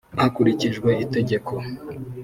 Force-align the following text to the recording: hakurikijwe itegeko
hakurikijwe 0.21 0.89
itegeko 1.03 1.53